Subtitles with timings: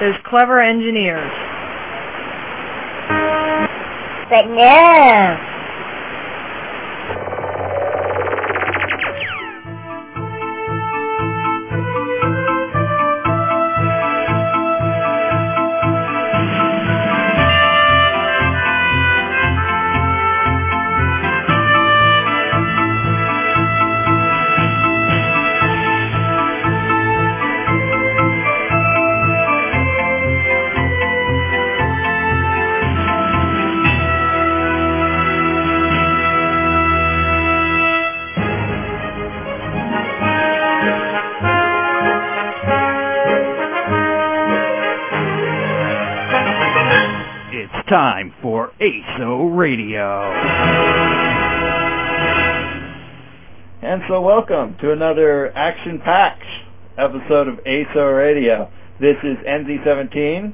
[0.00, 1.32] Those clever engineers.
[4.28, 5.55] But no.
[47.96, 50.30] Time for ASO Radio.
[53.80, 56.44] And so, welcome to another action-packed
[56.98, 58.68] episode of ASO Radio.
[59.00, 60.52] This is NZ17,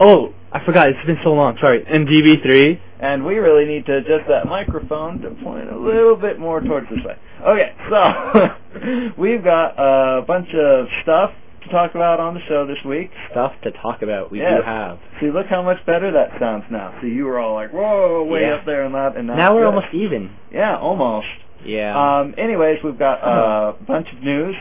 [0.00, 0.88] Oh, I forgot.
[0.88, 1.58] It's been so long.
[1.60, 1.84] Sorry.
[1.84, 2.80] MGB3.
[3.00, 6.86] and we really need to adjust that microphone to point a little bit more towards
[6.88, 7.16] this way.
[7.40, 11.30] Okay, so we've got a bunch of stuff
[11.66, 13.10] to talk about on the show this week.
[13.30, 14.30] Stuff to talk about.
[14.30, 14.58] We Yes.
[14.58, 14.98] do have.
[15.20, 16.92] See, look how much better that sounds now.
[17.02, 18.54] See, you were all like, "Whoa, way Yeah.
[18.54, 19.66] up there and that," and Now we're good.
[19.66, 20.30] almost even.
[20.50, 21.26] yeah, almost.
[21.64, 21.94] Yeah.
[22.20, 24.54] Um, anyways, we've got a bunch of news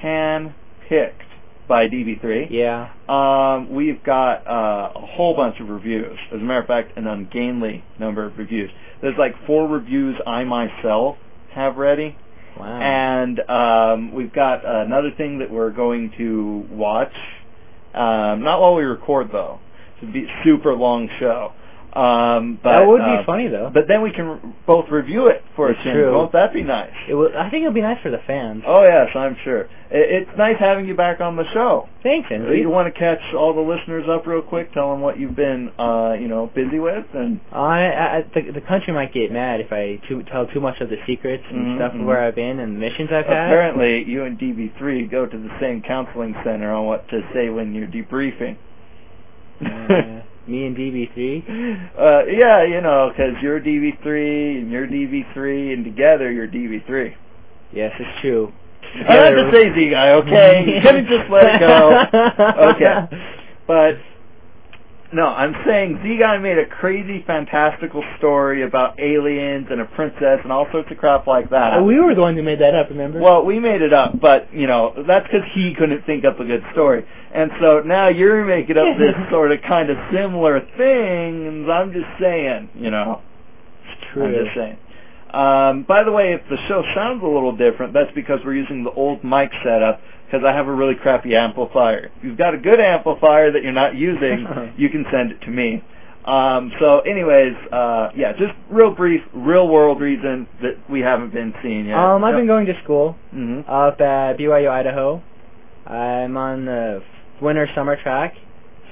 [0.00, 1.22] hand-picked
[1.68, 2.46] by DB3.
[2.50, 2.88] yeah.
[3.08, 6.16] Um, we've got uh, a whole bunch of reviews.
[6.32, 8.70] As a matter of fact, an ungainly number of reviews.
[9.00, 11.16] There's like four reviews I myself
[11.54, 12.16] have ready,
[12.58, 12.80] Wow.
[12.80, 17.12] and um, we've got another thing that we're going to watch.
[17.94, 19.58] Um, not while we record though.
[20.02, 21.52] It's a super long show.
[21.96, 23.70] Um, but, that would uh, be funny though.
[23.72, 25.96] But then we can both review it for It's a change.
[25.96, 26.12] true.
[26.12, 26.92] Won't that be nice?
[27.08, 28.64] it would, I think it would be nice for the fans.
[28.68, 29.62] Oh yes, I'm sure.
[29.88, 31.88] It, it's nice having you back on the show.
[32.02, 32.60] Thanks, Do Enzy.
[32.60, 34.74] You want to catch all the listeners up real quick?
[34.74, 38.64] Tell them what you've been, uh, you know, busy with, and I, I the, the
[38.66, 41.94] country might get mad if I too, tell too much of the secrets and stuff
[41.94, 42.06] of mhm.
[42.06, 43.48] where I've been and the missions I've had.
[43.48, 47.72] apparently you and DB3 go to the same counseling center on what to say when
[47.72, 48.58] you're debriefing.
[49.64, 51.42] Uh, me and DB3.
[51.98, 57.14] uh, yeah, you know, 'cause you're DB3 and you're DB3, and together you're DB3.
[57.72, 58.52] Yes, it's true.
[59.08, 60.64] I have to say Z guy, okay?
[60.66, 61.92] You couldn't just let it go.
[62.70, 63.18] Okay.
[63.66, 63.98] But
[65.12, 70.40] no, I'm saying Z Guy made a crazy, fantastical story about aliens and a princess
[70.42, 71.78] and all sorts of crap like that.
[71.78, 73.20] Uh, we were the one who made that up, remember?
[73.20, 76.44] well, we made it up, but you know that's because he couldn't think up a
[76.44, 81.46] good story, and so now you're making up this sort of kind of similar thing.
[81.46, 83.22] And I'm just saying, you know,
[83.86, 84.26] it's true.
[84.26, 84.78] I'm just saying.
[85.36, 88.84] Um, by the way, if the show sounds a little different, that's because we're using
[88.84, 92.10] the old mic setup because I have a really crappy amplifier.
[92.18, 95.50] If you've got a good amplifier that you're not using, you can send it to
[95.50, 95.82] me.
[96.26, 101.54] Um, so, anyways, uh, yeah, just real brief, real world reason that we haven't been
[101.62, 101.96] seeing yet.
[101.96, 105.22] Um, I've been going to school hmm up at BYU, Idaho.
[105.86, 107.00] I'm on the
[107.40, 108.34] winter summer track,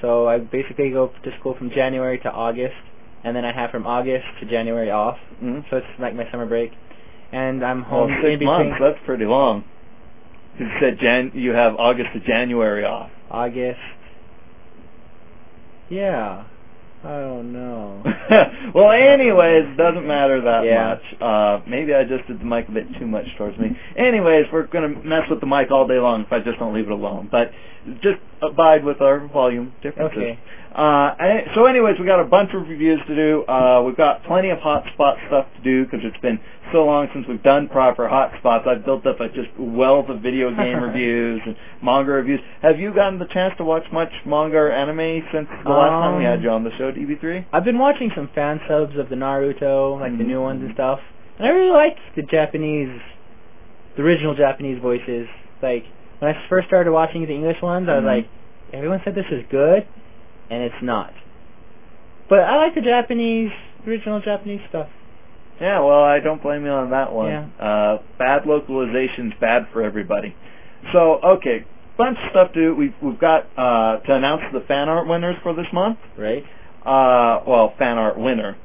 [0.01, 2.75] so I basically go to school from January to August,
[3.25, 5.17] and then I have from August to January off.
[5.39, 6.71] hmm So it's like my summer break,
[7.33, 9.65] and I'm Well, home six in between months, that's pretty long.
[10.59, 13.09] You said Jan- you have August to January off.
[13.29, 13.79] August.
[15.89, 16.45] Yeah.
[17.05, 18.01] I don't know.
[18.73, 20.95] well, anyways, doesn't matter that Yeah.
[20.97, 21.21] much.
[21.21, 23.77] Uh, maybe I just did the mic a bit too much towards me.
[23.95, 26.85] Anyways, we're gonna mess with the mic all day long if I just don't leave
[26.87, 27.29] it alone.
[27.31, 27.51] But
[28.01, 30.17] just abide with our volume differences.
[30.17, 30.39] Okay.
[30.75, 31.15] Uh,
[31.55, 33.45] so, anyways, we got a bunch of reviews to do.
[33.47, 36.37] Uh, we've got plenty of hotspot stuff to do because it's been
[36.73, 38.67] so long since we've done proper hotspots.
[38.67, 42.41] I've built up a just wealth of video game reviews and manga reviews.
[42.61, 46.17] Have you gotten the chance to watch much manga or anime since the last time
[46.19, 47.45] we Um, had you on the show, DB3?
[47.53, 50.27] I've been watching some fan subs of the Naruto, like the Mhm.
[50.27, 50.99] new ones and stuff.
[51.37, 52.99] And I really like the Japanese,
[53.95, 55.27] the original Japanese voices.
[55.61, 55.85] Like
[56.19, 58.07] when I first started watching the English ones, I was Mhm.
[58.07, 58.25] like,
[58.73, 59.85] everyone said this is good,
[60.49, 61.13] and it's not.
[62.29, 63.51] But I like the Japanese,
[63.85, 64.87] original Japanese stuff.
[65.61, 67.29] Yeah, well, I don't blame you on that one.
[67.29, 67.45] Yeah.
[67.59, 70.35] Uh, bad localization's bad for everybody.
[70.91, 71.63] So, okay,
[71.97, 72.75] bunch of stuff to do.
[72.75, 75.97] We've, we've got uh, to announce the fan art winners for this month.
[76.17, 76.43] Right?
[76.85, 78.57] Uh, well, fan art winner.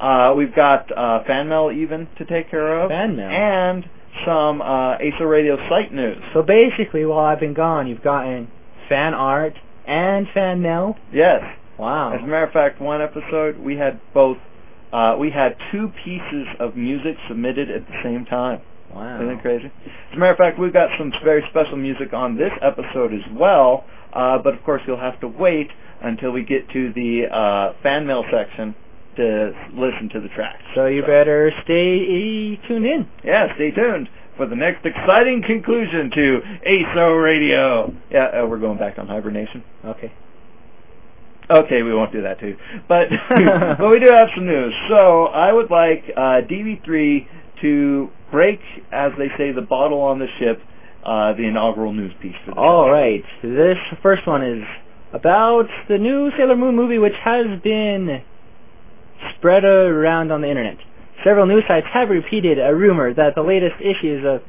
[0.00, 2.90] Uh, we've got uh, fan mail even to take care of.
[2.90, 3.30] Fan mail.
[3.30, 3.84] And
[4.26, 6.18] some uh, ASO Radio site news.
[6.34, 8.48] So basically, while I've been gone, you've gotten
[8.88, 9.54] fan art
[9.86, 10.96] and fan mail.
[11.12, 11.40] Yes.
[11.78, 12.14] Wow.
[12.14, 14.38] As a matter of fact, one episode we had both.
[14.92, 18.60] Uh, we had two pieces of music submitted at the same time.
[18.94, 19.16] Wow.
[19.20, 19.66] Isn't it crazy?
[19.66, 23.26] As a matter of fact, we've got some very special music on this episode as
[23.36, 23.84] well.
[24.16, 25.68] Uh, but of course, you'll have to wait
[26.00, 28.74] until we get to the uh, fan mail section
[29.16, 30.62] to listen to the tracks.
[30.74, 33.08] So you better stay tuned in.
[33.24, 37.92] Yeah, stay tuned for the next exciting conclusion to ASO Radio.
[38.10, 39.64] Yeah, uh, we're going back on hibernation.
[39.84, 40.12] Okay.
[41.48, 42.56] Okay, we won't do that too.
[42.88, 43.08] But
[43.78, 44.74] but we do have some news.
[44.88, 47.26] So I would like uh, DB3
[47.62, 48.60] to break,
[48.92, 50.60] as they say, the bottle on the ship,
[51.06, 52.58] uh, the inaugural news piece for this.
[52.58, 53.22] All right.
[53.42, 54.64] This first one is
[55.12, 58.22] about the new Sailor Moon movie, which has been
[59.38, 60.76] spread around on the internet.
[61.24, 64.42] Several news sites have repeated a rumor that the latest issues of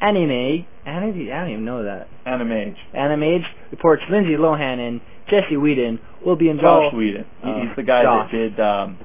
[0.00, 2.08] Anime, Anime, I don't even know that.
[2.26, 2.76] Animage.
[2.94, 5.00] Animage reports Lindsay Lohan and
[5.30, 6.92] Jesse Whedon will be involved.
[6.92, 7.24] Josh Whedon.
[7.42, 8.30] He- Oh, He's the guy Josh.
[8.32, 8.98] that did um,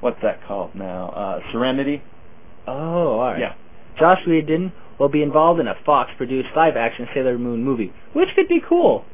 [0.00, 1.08] what's that called now?
[1.10, 2.02] Uh, Serenity.
[2.66, 3.38] Oh, all right.
[3.40, 3.54] Yeah.
[3.98, 4.72] Josh Whedon
[5.02, 9.04] will be involved in a Fox-produced live-action Sailor Moon movie, which could be cool.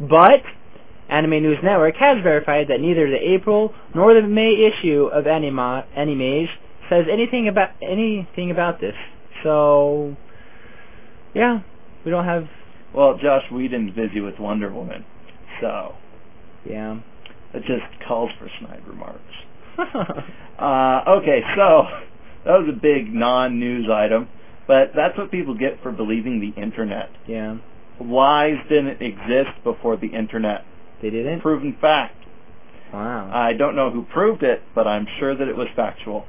[0.00, 0.42] But
[1.08, 5.86] Anime News Network has verified that neither the April nor the May issue of Anima
[5.96, 6.48] Animage
[6.90, 8.94] says anything about anything about this.
[9.44, 10.16] So,
[11.32, 11.60] yeah,
[12.04, 12.44] we don't have.
[12.92, 15.04] Well, Josh Whedon's busy with Wonder Woman,
[15.60, 15.94] so
[16.68, 16.98] Yeah.
[17.54, 19.20] it just calls for snide remarks.
[20.58, 21.82] Uh, okay, so
[22.46, 24.26] that was a big non-news item,
[24.66, 27.10] but that's what people get for believing the internet.
[27.26, 27.58] yeah.
[27.98, 30.66] Lies didn't exist before the internet.
[31.00, 31.40] They didn't.
[31.40, 32.14] Proven fact.
[32.92, 33.30] Wow.
[33.32, 36.26] I don't know who proved it, but I'm sure that it was factual.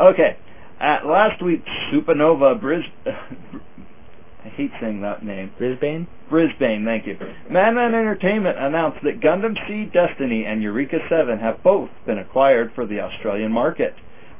[0.00, 0.38] Okay,
[0.80, 2.84] at last week's Supernova Bris.
[3.06, 5.52] I hate saying that name.
[5.56, 6.06] Brisbane.
[6.28, 7.16] Brisbane, thank you.
[7.50, 12.86] Madman Entertainment announced that Gundam Seed Destiny and Eureka 7 have both been acquired for
[12.86, 13.94] the Australian market.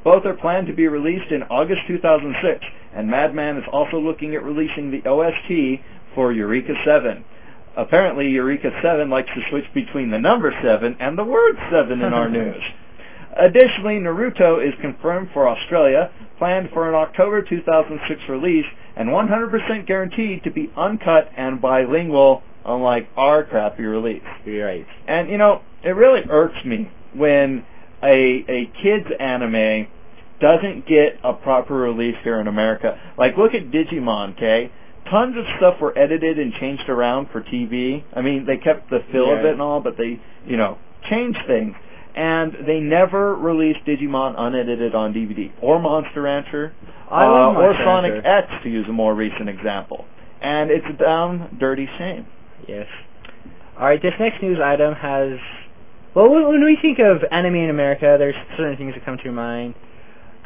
[0.05, 2.61] Both are planned to be released in August 2006,
[2.95, 5.81] and Madman is also looking at releasing the OST
[6.15, 7.25] for Eureka 7.
[7.77, 12.12] Apparently, Eureka 7 likes to switch between the number 7 and the word 7 in
[12.12, 12.62] our news.
[13.37, 18.67] Additionally, Naruto is confirmed for Australia, planned for an October 2006 release,
[18.97, 24.23] and 100% guaranteed to be uncut and bilingual, unlike our crappy release.
[24.47, 24.87] Right.
[25.09, 27.65] And you know, it really irks me when
[28.05, 29.89] a a kids anime
[30.41, 33.01] doesn't get a proper release here in America.
[33.17, 34.71] Like look at Digimon, okay?
[35.11, 38.03] Tons of stuff were edited and changed around for TV.
[38.15, 40.79] I mean, they kept the feel of it and all, but they, you know,
[41.11, 41.75] changed things.
[42.17, 46.73] And they never released Digimon unedited on DVD or Monster Rancher
[47.11, 48.55] I uh, or Monster Sonic Rancher.
[48.55, 50.07] X to use a more recent example.
[50.41, 52.27] And it's a down dirty shame.
[52.69, 52.87] Yes.
[53.79, 54.00] All right.
[54.00, 55.39] This next news item has.
[56.14, 59.25] Well, when when we think of anime in America, there's certain things that come to
[59.25, 59.75] your mind: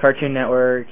[0.00, 0.86] Cartoon Network,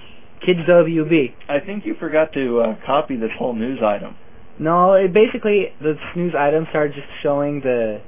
[0.45, 1.33] Kids WB.
[1.49, 4.17] I think you forgot to uh, copy this whole news item.
[4.59, 8.03] No, it basically this news item started just showing the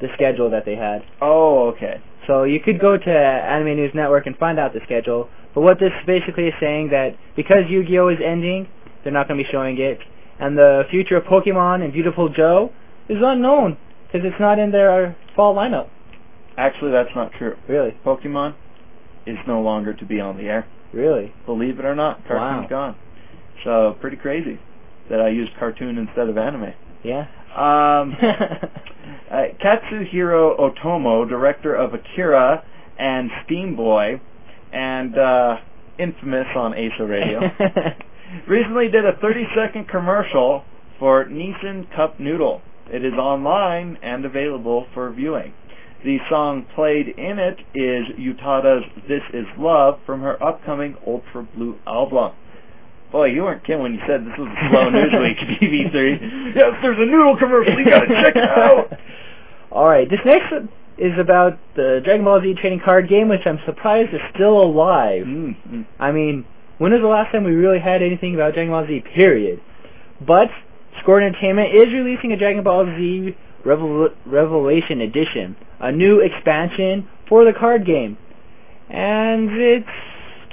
[0.00, 1.04] the schedule that they had.
[1.20, 2.00] Oh, okay.
[2.26, 5.28] So you could go to Anime News Network and find out the schedule.
[5.54, 8.68] But what this basically is saying that because Yu-Gi-Oh is ending,
[9.04, 9.98] they're not going to be showing it,
[10.40, 12.72] and the future of Pokemon and Viewtiful Joe
[13.08, 13.76] is unknown
[14.06, 15.88] because it's not in their fall lineup.
[16.56, 17.54] Actually, that's not true.
[17.68, 18.54] Really, Pokemon
[19.26, 20.66] is no longer to be on the air.
[20.92, 21.32] really.
[21.44, 22.92] Believe it or not, cartoon's Wow.
[22.92, 22.96] gone.
[23.64, 24.58] So pretty crazy
[25.10, 26.72] that I used cartoon instead of anime.
[27.02, 27.26] Yeah.
[27.56, 28.14] Um,
[29.30, 32.62] uh, Katsuhiro Otomo, director of Akira
[32.98, 34.20] and Steam Boy,
[34.72, 35.56] and uh,
[35.98, 37.40] infamous on ASO Radio,
[38.48, 40.64] recently did a 30-second commercial
[40.98, 42.60] for Nissan Cup Noodle.
[42.88, 45.52] It is online and available for viewing.
[46.04, 51.76] The song played in it is Utada's This Is Love from her upcoming Ultra Blue
[51.86, 52.32] album.
[53.10, 56.54] Boy, you weren't kidding when you said this was a slow news week, DB3.
[56.54, 57.78] Yes, there's a noodle commercial.
[57.78, 58.92] You gotta check it out.
[59.72, 60.08] All right.
[60.08, 60.52] This next
[60.98, 65.24] is about the Dragon Ball Z trading card game, which I'm surprised is still alive.
[65.24, 65.86] Mm, mm.
[65.98, 66.44] I mean,
[66.78, 69.04] when was the last time we really had anything about Dragon Ball Z?
[69.14, 69.60] Period.
[70.20, 70.48] But
[71.02, 77.44] Score Entertainment is releasing a Dragon Ball Z Revel- Revelation Edition, a new expansion for
[77.44, 78.16] the card game,
[78.88, 79.88] and it's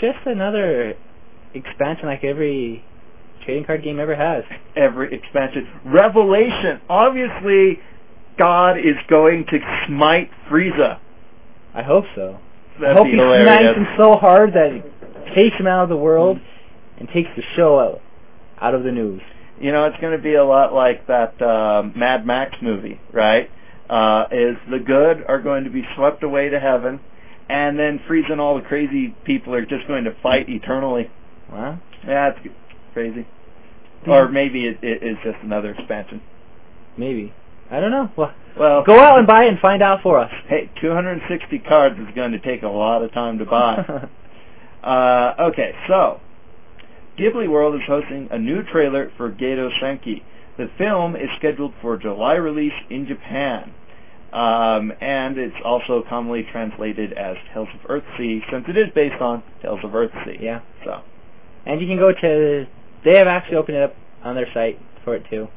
[0.01, 0.93] just another
[1.53, 2.83] expansion like every
[3.45, 4.43] trading card game ever has.
[4.75, 5.67] Every expansion.
[5.85, 6.81] Revelation.
[6.89, 7.77] Obviously,
[8.39, 10.97] God is going to smite Frieza.
[11.75, 12.39] I hope so.
[12.81, 13.43] That'd I hope he hilarious.
[13.43, 14.81] smacks him so hard that he
[15.35, 16.37] takes him out of the world
[16.97, 17.99] and takes the show out,
[18.59, 19.21] out of the news.
[19.63, 23.47] You know, it's going to be a lot like that um, Mad Max movie, right?
[23.89, 26.99] Uh, is the good are going to be swept away to heaven,
[27.47, 31.09] and then Frieza and all the crazy people are just going to fight eternally.
[31.49, 31.79] Wow.
[32.05, 32.55] Yeah, it's,
[32.91, 33.25] crazy?
[34.05, 36.21] Or maybe it, it is just another expansion.
[36.97, 37.31] Maybe.
[37.71, 38.09] I don't know.
[38.17, 40.29] Well, Well, go out and buy it and find out for us.
[40.49, 43.77] Hey, 260 cards is going to take a lot of time to buy.
[44.83, 46.19] uh, okay, so
[47.17, 50.21] Ghibli World is hosting a new trailer for Gedo Senki.
[50.57, 53.73] The film is scheduled for July release in Japan.
[54.31, 59.43] Um, and it's also commonly translated as Tales of Earthsea, since it is based on
[59.61, 60.41] Tales of Earthsea.
[60.41, 60.61] yeah.
[60.83, 61.01] So,
[61.67, 62.65] And you can go to.
[63.05, 65.47] They have actually opened it up on their site for it too.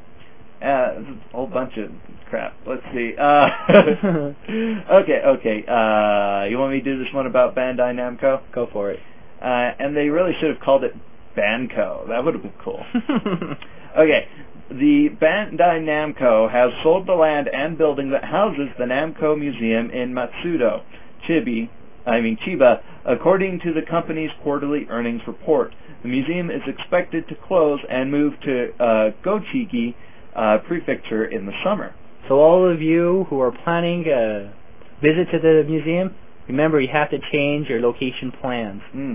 [0.62, 1.90] uh, a whole bunch of
[2.28, 2.52] crap.
[2.66, 3.12] Let's see.
[3.18, 3.46] Uh,
[5.00, 5.64] okay, okay.
[5.66, 8.40] Uh, you want me to do this one about Bandai Namco?
[8.54, 8.98] Go for it.
[9.40, 10.92] Uh, and they really should have called it
[11.36, 12.06] Banco.
[12.08, 12.82] That would have been cool.
[13.96, 14.28] Okay,
[14.68, 20.12] the Bandai Namco has sold the land and building that houses the Namco Museum in
[20.12, 20.82] Matsudo,
[21.26, 21.70] Chibi,
[22.06, 25.74] I mean Chiba, according to the company's quarterly earnings report.
[26.02, 29.94] The museum is expected to close and move to uh, Tochigi
[30.36, 31.94] uh, Prefecture in the summer.
[32.28, 34.52] so all of you who are planning a
[35.00, 36.14] visit to the museum,
[36.48, 38.82] remember you have to change your location plans.
[38.92, 39.14] Hmm.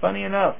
[0.00, 0.56] Funny enough,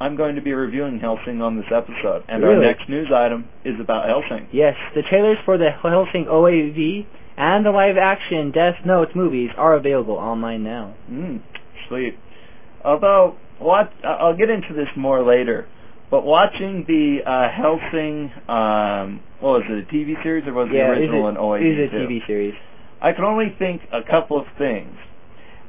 [0.00, 2.56] I'm going to be reviewing Hellsing on this episode, and Really?
[2.56, 4.48] our next news item is about Hellsing.
[4.50, 7.04] Yes, the trailers for the Hellsing OAV
[7.36, 10.94] and the live-action Death Note movies are available online now.
[11.10, 11.40] Mm,
[11.88, 12.16] sweet.
[12.82, 15.68] Although, what I'll get into this more later,
[16.10, 20.76] but watching the uh, Hellsing, um, what was it, a TV series or was it
[20.76, 22.06] yeah, the original it, OAV is a too?
[22.08, 22.54] TV series.
[23.02, 24.96] I can only think a couple of things.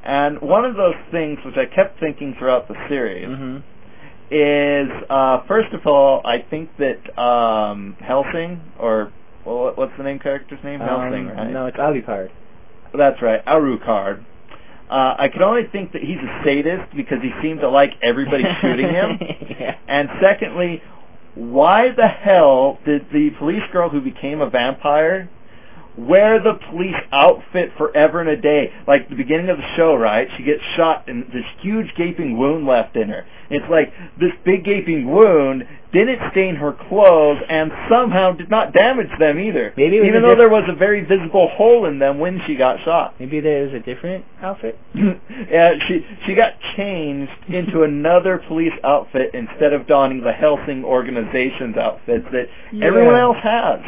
[0.03, 3.57] And one of those things which I kept thinking throughout the series hmm
[4.31, 9.11] is, uh, first of all, I think that um, Hellsing, or
[9.45, 10.79] well, what's the name character's name?
[10.79, 11.47] Hellsing, right?
[11.47, 12.29] Um, No, it's Alucard.
[12.97, 14.23] That's right, Arucard.
[14.89, 18.43] Uh, I can only think that he's a sadist because he seemed to like everybody
[18.61, 19.19] shooting him.
[19.59, 19.75] yeah.
[19.87, 20.81] And secondly,
[21.35, 25.29] why the hell did the police girl who became a vampire
[25.97, 28.71] wear the police outfit forever and a day?
[28.87, 30.27] Like the beginning of the show, right?
[30.37, 33.25] She gets shot and this huge gaping wound left in her.
[33.49, 39.11] It's like this big gaping wound didn't stain her clothes and somehow did not damage
[39.19, 39.73] them either.
[39.75, 42.77] Maybe even though diff- there was a very visible hole in them when she got
[42.85, 43.19] shot.
[43.19, 44.79] Maybe there's a different outfit.
[44.95, 51.75] yeah, she she got changed into another police outfit instead of donning the Hellsing organization's
[51.75, 52.87] outfits that Yeah.
[52.87, 53.79] everyone else has,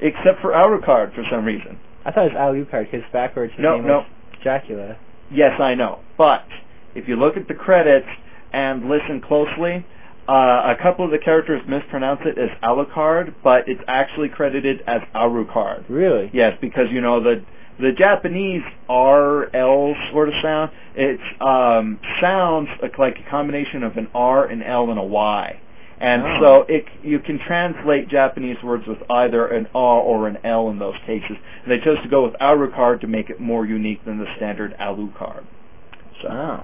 [0.00, 1.78] except for Alucard for some reason.
[2.04, 3.98] I thought it was Alucard because backwards his No, name no.
[3.98, 4.06] was
[4.42, 4.96] Dracula.
[5.30, 6.46] Yes, I know, but
[6.94, 8.06] if you look at the credits
[8.52, 9.84] and listen closely,
[10.28, 15.00] uh, a couple of the characters mispronounce it as Alucard, but it's actually credited as
[15.14, 15.88] Alucard.
[15.88, 16.30] Really?
[16.32, 17.44] Yes, because you know the
[17.78, 20.70] the Japanese R L sort of sound.
[20.96, 25.60] It um, sounds like, like a combination of an R, an L, and a Y.
[26.00, 26.40] And Oh.
[26.40, 30.78] so it you can translate Japanese words with either an R or an L in
[30.78, 31.36] those cases.
[31.64, 34.76] And they chose to go with Alucard to make it more unique than the standard
[34.78, 35.42] Alucard.
[36.22, 36.60] So, Oh.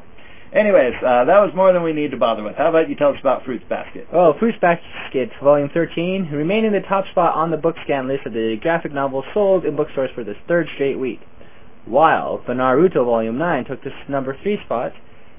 [0.53, 2.57] anyways, uh, that was more than we need to bother with.
[2.57, 4.07] How about you tell us about Fruits Basket?
[4.13, 8.27] Oh, Fruits Basket Volume 13 remained in the top spot on the book scan list
[8.27, 11.21] of the graphic novels sold in bookstores for the third straight week.
[11.87, 14.93] While the Naruto Volume 9 took the number 3 spot,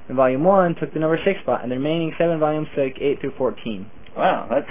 [0.07, 3.21] and Volume 1 took the number 6 spot, and the remaining 7 volumes took 8
[3.21, 3.89] through 14.
[4.15, 4.69] Wow, that's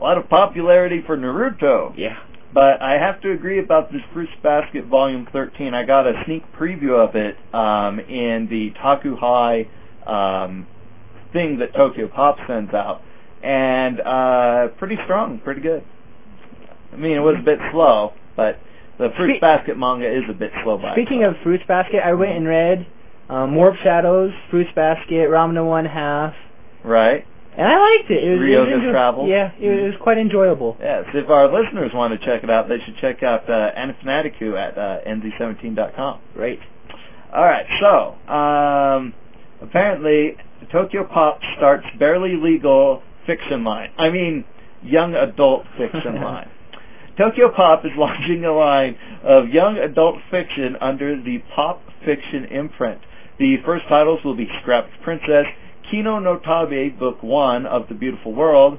[0.00, 1.92] a lot of popularity for Naruto.
[1.96, 2.16] Yeah.
[2.54, 5.72] But I have to agree about this Fruits Basket Volume 13.
[5.72, 9.66] I got a sneak preview of it um, in the Takuhai
[10.06, 10.66] um,
[11.32, 13.00] thing that Tokyo Pop sends out,
[13.42, 15.82] and uh, pretty strong, pretty good.
[16.92, 18.58] I mean, it was a bit slow, but
[18.98, 21.36] the Fruits Basket manga is a bit slow by Speaking itself.
[21.36, 22.86] of Fruits Basket, I went and read
[23.32, 26.34] um, Warp Shadows, Fruits Basket, Ranma One Half,
[26.84, 27.24] right.
[27.56, 28.20] and I liked it.
[28.20, 29.28] It was, Ryoga's it was Travels?
[29.32, 30.76] Yeah, it was quite enjoyable.
[30.78, 34.52] Yes, if our listeners want to check it out, they should check out uh, Anafanaticu
[34.52, 36.20] at uh, nz17.com.
[36.34, 36.58] Great.
[37.32, 39.14] All right, so um,
[39.62, 40.36] apparently
[40.70, 43.88] Tokyo Pop starts barely legal fiction line.
[43.96, 44.44] I mean,
[44.82, 46.50] young adult fiction line.
[47.16, 53.00] Tokyo Pop is launching a line of young adult fiction under the Pop Fiction imprint.
[53.38, 55.46] The first titles will be Scrapped Princess,
[55.90, 58.78] Kino no Tabi, Book One of the Beautiful World,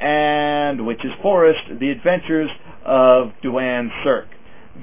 [0.00, 2.50] and Witch's Forest, The Adventures
[2.84, 4.26] of Duan Surk.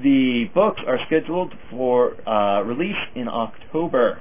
[0.02, 4.20] The books are scheduled for uh, release in October,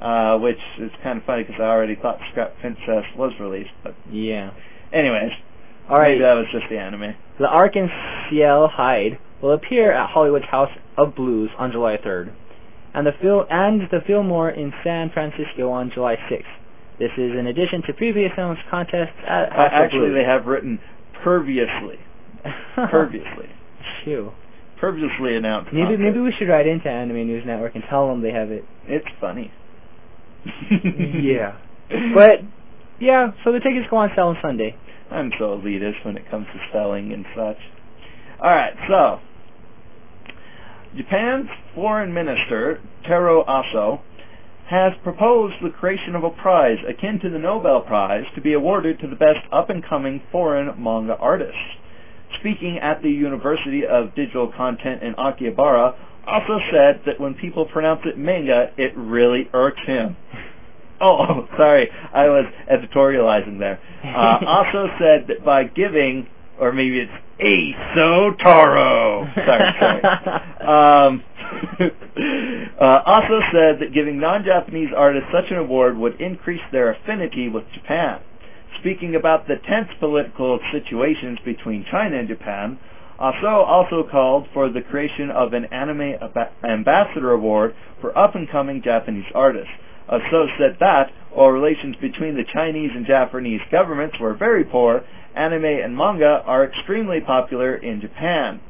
[0.00, 3.70] uh, which is kind of funny because I already thought Scrap Princess was released.
[3.82, 4.50] But Yeah.
[4.92, 5.30] anyways,
[5.88, 6.10] All right.
[6.10, 7.14] maybe that was just the anime.
[7.38, 7.88] The Ark and
[8.28, 12.32] Ciel Hyde will appear at Hollywood's House of Blues on July 3rd,
[12.96, 16.56] and the Phil and the Fillmore in San Francisco on July 6th.
[16.98, 20.80] This is in addition to previous announced contests at Uh, actually, they have written
[21.22, 22.00] perviously.
[22.90, 23.52] perviously.
[24.02, 24.32] Shoo.
[24.80, 25.72] Perviously announced.
[25.72, 28.64] Maybe maybe we should write into Anime News Network and tell them they have it.
[28.88, 29.52] It's funny.
[31.22, 31.58] yeah.
[32.14, 32.40] But
[32.98, 34.74] yeah, so the tickets go on sale on Sunday.
[35.10, 37.58] I'm so elitist when it comes to spelling and such.
[38.40, 39.20] Alright, so
[40.94, 44.00] Japan's foreign minister, Taro Aso,
[44.70, 48.98] has proposed the creation of a prize akin to the Nobel Prize to be awarded
[49.00, 51.54] to the best up and coming foreign manga artists.
[52.40, 55.94] Speaking at the University of Digital Content in Akihabara,
[56.26, 60.16] also said that when people pronounce it manga, it really irks him.
[61.00, 63.78] Oh, oh, sorry, I was editorializing there.
[64.04, 66.26] Uh, also said that by giving,
[66.58, 69.26] or maybe it's Aso Taro.
[69.34, 70.02] Sorry, sorry.
[70.66, 71.22] Um,
[72.80, 77.62] uh, also said that giving non-Japanese artists such an award would increase their affinity with
[77.72, 78.18] Japan.
[78.80, 82.80] Speaking about the tense political situations between China and Japan,
[83.20, 89.30] Aso also called for the creation of an anime aba- ambassador award for up-and-coming Japanese
[89.34, 89.70] artists.
[90.10, 95.02] Aso said that, while relations between the Chinese and Japanese governments were very poor,
[95.36, 98.60] anime and manga are extremely popular in Japan.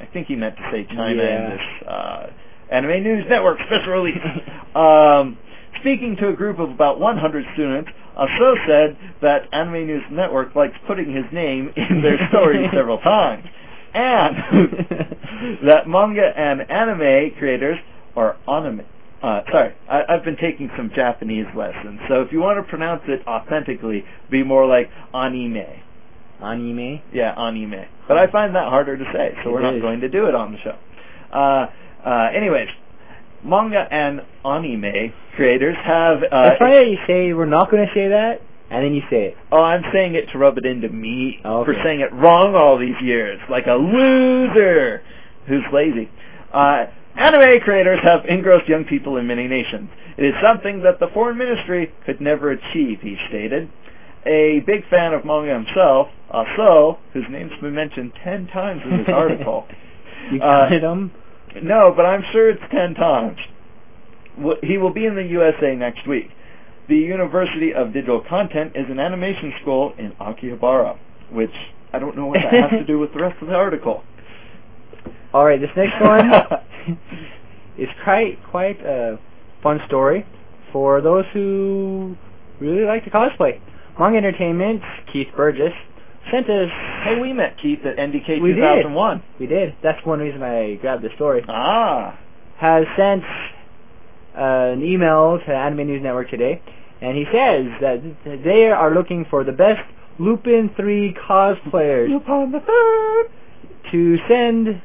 [0.00, 1.36] I think he meant to say China Yeah.
[1.36, 2.26] in this uh,
[2.72, 4.18] Anime News Network special release.
[4.74, 5.38] um,
[5.80, 10.74] speaking to a group of about 100 students, Aso said that Anime News Network likes
[10.86, 13.44] putting his name in their stories several times,
[13.94, 14.36] and
[15.66, 17.78] that manga and anime creators
[18.16, 18.82] are anime.
[19.22, 23.02] Uh, sorry, I, I've been taking some Japanese lessons, so if you want to pronounce
[23.08, 25.64] it authentically, be more like anime.
[26.42, 27.00] Anime.
[27.12, 27.86] Yeah, anime.
[28.08, 30.52] But I find that harder to say, so we're not going to do it on
[30.52, 30.76] the show.
[31.32, 31.66] Uh,
[32.06, 32.68] uh, anyways,
[33.44, 36.18] manga and anime creators have.
[36.22, 38.40] Uh, That's that you say we're not going to say that,
[38.70, 39.34] and then you say it.
[39.50, 42.78] Oh, I'm saying it to rub it into me Oh, for saying it wrong all
[42.78, 45.02] these years, like a loser
[45.48, 46.10] who's lazy.
[46.52, 49.88] Uh, anime creators have engrossed young people in many nations.
[50.18, 53.68] It is something that the foreign ministry could never achieve, he stated.
[54.26, 59.06] A big fan of manga himself, Aso, whose name's been mentioned ten times in this
[59.14, 59.66] article.
[60.32, 61.12] You Uh, counted them?
[61.62, 63.38] No, but I'm sure it's ten times.
[64.62, 66.28] He will be in the USA next week.
[66.88, 70.96] The University of Digital Content is an animation school in Akihabara,
[71.32, 71.54] which
[71.92, 74.02] I don't know what that has to do with the rest of the article.
[75.32, 76.30] All right, this next one
[77.78, 79.18] is quite quite a
[79.62, 80.26] fun story
[80.72, 82.16] for those who
[82.60, 83.60] really like to cosplay.
[83.98, 84.82] Manga Entertainment,
[85.12, 85.72] Keith Burgess,
[86.30, 86.68] sent us.
[87.04, 88.60] hey, we met Keith at NDK We did.
[88.84, 89.22] 2001.
[89.40, 89.74] We did.
[89.82, 91.42] That's one reason I grabbed the story.
[91.48, 92.18] Ah,
[92.58, 93.22] Has sent
[94.36, 96.60] uh, an email to Anime News Network today,
[97.00, 99.80] and he says that they are looking for the best
[100.18, 103.92] Lupin 3 cosplayers upon the third.
[103.92, 104.82] to send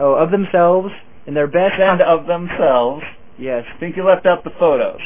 [0.00, 0.88] oh, of themselves
[1.26, 3.02] in their best Send of themselves.
[3.38, 5.00] yes I think you left out the photos.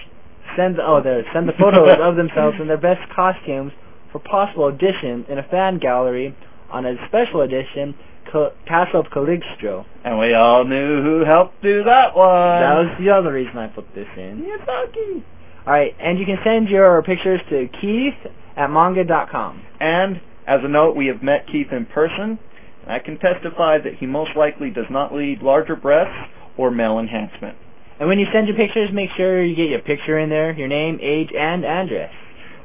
[0.56, 3.72] Send oh there send the photos of themselves in their best costumes
[4.12, 6.34] for possible audition in a fan gallery
[6.70, 7.94] on a special edition
[8.30, 9.86] Ca- Castle of Cagliostro.
[10.04, 12.60] And we all knew who helped do that one.
[12.62, 14.42] That was the other reason I put this in.
[14.46, 15.22] Miyazaki.
[15.66, 19.62] All right, and you can send your pictures to Keith at manga.com.
[19.78, 22.38] And as a note, we have met Keith in person.
[22.82, 26.98] And I can testify that he most likely does not lead larger breasts or male
[26.98, 27.56] enhancement.
[28.00, 30.68] And when you send your pictures, make sure you get your picture in there, your
[30.68, 32.10] name, age, and address.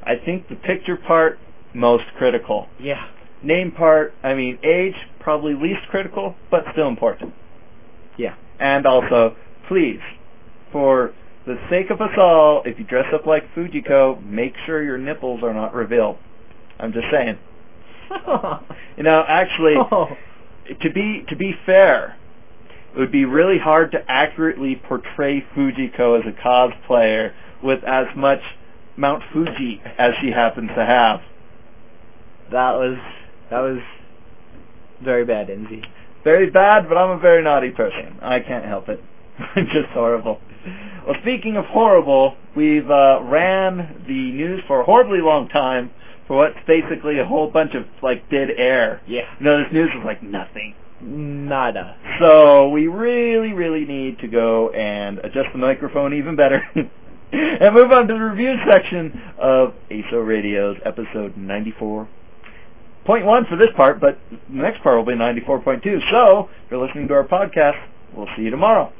[0.03, 1.37] I think the picture part
[1.73, 2.67] most critical.
[2.79, 3.05] Yeah.
[3.43, 7.33] Name part, I mean age probably least critical, but still important.
[8.17, 8.35] Yeah.
[8.59, 9.35] And also,
[9.67, 9.99] please,
[10.71, 11.13] for
[11.45, 15.41] the sake of us all, if you dress up like Fujiko, make sure your nipples
[15.43, 16.17] are not revealed.
[16.79, 17.37] I'm just saying.
[18.97, 20.05] You know, actually, Oh.
[20.81, 22.15] to be to be fair,
[22.95, 27.31] it would be really hard to accurately portray Fujiko as a cosplayer
[27.63, 28.39] with as much
[28.97, 31.19] Mount Fuji as she happens to have.
[32.51, 32.97] That was
[33.49, 33.79] that was
[35.03, 35.81] very bad, Enzy.
[36.23, 38.17] Very bad, but I'm a very naughty person.
[38.21, 38.99] I can't help it.
[39.39, 40.39] I'm just horrible.
[41.05, 45.91] Well, speaking of horrible, we've uh, ran the news for a horribly long time
[46.27, 49.01] for what's basically a whole bunch of like dead air.
[49.07, 49.21] Yeah.
[49.39, 50.73] You know, this news is like nothing.
[51.01, 51.97] Nada.
[52.19, 57.91] So we really, really need to go and adjust the microphone even better and move
[57.91, 62.07] on to the review section of ASO Radio's episode 94.1
[63.05, 65.83] for this part, but the next part will be 94.2.
[65.83, 67.79] So, if you're listening to our podcast,
[68.15, 68.91] we'll see you tomorrow.